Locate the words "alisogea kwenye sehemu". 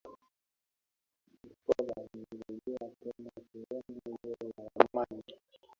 1.97-4.17